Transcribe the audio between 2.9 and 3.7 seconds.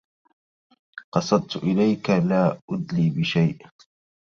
بشيء